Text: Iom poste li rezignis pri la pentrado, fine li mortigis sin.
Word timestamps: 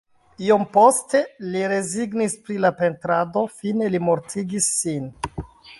Iom 0.45 0.63
poste 0.77 1.21
li 1.55 1.61
rezignis 1.73 2.39
pri 2.47 2.59
la 2.65 2.73
pentrado, 2.83 3.47
fine 3.61 3.95
li 3.97 4.05
mortigis 4.09 4.75
sin. 4.81 5.11